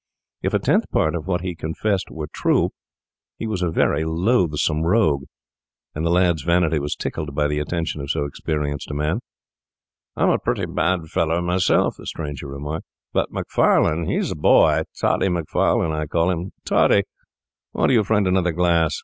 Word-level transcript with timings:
If 0.41 0.55
a 0.55 0.57
tenth 0.57 0.89
part 0.89 1.13
of 1.13 1.27
what 1.27 1.41
he 1.41 1.53
confessed 1.53 2.07
were 2.09 2.25
true, 2.33 2.71
he 3.37 3.45
was 3.45 3.61
a 3.61 3.69
very 3.69 4.03
loathsome 4.03 4.81
rogue; 4.81 5.25
and 5.93 6.03
the 6.03 6.09
lad's 6.09 6.41
vanity 6.41 6.79
was 6.79 6.95
tickled 6.95 7.35
by 7.35 7.47
the 7.47 7.59
attention 7.59 8.01
of 8.01 8.09
so 8.09 8.25
experienced 8.25 8.89
a 8.89 8.95
man. 8.95 9.19
'I'm 10.15 10.29
a 10.31 10.39
pretty 10.39 10.65
bad 10.65 11.09
fellow 11.09 11.39
myself,' 11.39 11.97
the 11.99 12.07
stranger 12.07 12.47
remarked, 12.47 12.87
'but 13.13 13.31
Macfarlane 13.31 14.09
is 14.09 14.29
the 14.29 14.35
boy—Toddy 14.37 15.29
Macfarlane 15.29 15.91
I 15.91 16.07
call 16.07 16.31
him. 16.31 16.51
Toddy, 16.65 17.03
order 17.73 17.93
your 17.93 18.03
friend 18.03 18.25
another 18.25 18.53
glass. 18.53 18.99